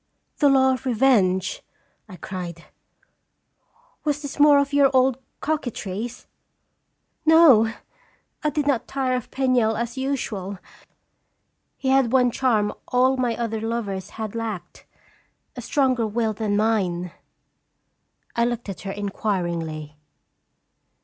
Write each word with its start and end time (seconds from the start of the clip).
"The 0.39 0.49
law 0.49 0.73
of 0.73 0.87
re 0.87 0.93
venge!" 0.95 1.61
I 2.09 2.15
cried. 2.15 2.65
"Was 4.03 4.23
this 4.23 4.39
more 4.39 4.57
of 4.57 4.73
your 4.73 4.89
old 4.95 5.19
coquetries?"" 5.41 6.25
No; 7.27 7.71
I 8.43 8.49
did 8.49 8.65
not 8.65 8.87
tire 8.87 9.13
of 9.15 9.29
Penniel 9.29 9.77
as 9.77 9.99
usual. 9.99 10.57
He 11.77 11.89
had 11.89 12.11
one 12.11 12.31
charm 12.31 12.73
all 12.87 13.15
my 13.15 13.37
other 13.37 13.61
lovers 13.61 14.09
had 14.17 14.33
lacked: 14.33 14.87
a 15.55 15.61
stronger 15.61 16.07
will 16.07 16.33
than 16.33 16.57
mine." 16.57 17.11
I 18.35 18.45
looked 18.45 18.69
at 18.69 18.81
her 18.81 18.91
inquiringly. 18.91 19.97